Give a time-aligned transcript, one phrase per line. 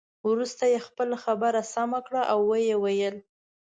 [0.29, 3.15] وروسته یې خپله خبره سمه کړه او ويې ویل.